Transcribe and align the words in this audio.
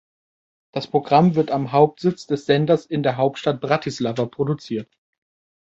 Das 0.73 0.87
Programm 0.87 1.35
wird 1.35 1.51
am 1.51 1.73
Hauptsitz 1.73 2.25
des 2.25 2.47
Senders 2.47 2.87
in 2.87 3.03
der 3.03 3.17
Hauptstadt 3.17 3.61
Bratislava 3.61 4.25
produziert. 4.25 4.89